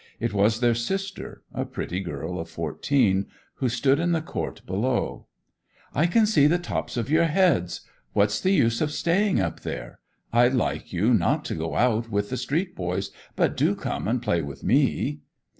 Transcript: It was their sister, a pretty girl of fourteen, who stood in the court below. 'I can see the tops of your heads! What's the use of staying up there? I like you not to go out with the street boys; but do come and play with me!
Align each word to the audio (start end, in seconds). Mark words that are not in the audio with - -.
It 0.19 0.33
was 0.33 0.61
their 0.61 0.73
sister, 0.73 1.43
a 1.53 1.63
pretty 1.63 1.99
girl 1.99 2.39
of 2.39 2.49
fourteen, 2.49 3.27
who 3.57 3.69
stood 3.69 3.99
in 3.99 4.13
the 4.13 4.21
court 4.23 4.63
below. 4.65 5.27
'I 5.93 6.07
can 6.07 6.25
see 6.25 6.47
the 6.47 6.57
tops 6.57 6.97
of 6.97 7.07
your 7.11 7.25
heads! 7.25 7.81
What's 8.13 8.41
the 8.41 8.49
use 8.49 8.81
of 8.81 8.91
staying 8.91 9.39
up 9.39 9.59
there? 9.59 9.99
I 10.33 10.47
like 10.47 10.91
you 10.91 11.13
not 11.13 11.45
to 11.45 11.53
go 11.53 11.75
out 11.75 12.09
with 12.09 12.31
the 12.31 12.37
street 12.37 12.75
boys; 12.75 13.11
but 13.35 13.55
do 13.55 13.75
come 13.75 14.07
and 14.07 14.23
play 14.23 14.41
with 14.41 14.63
me! 14.63 15.19